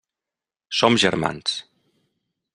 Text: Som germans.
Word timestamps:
Som 0.79 0.97
germans. 1.03 1.55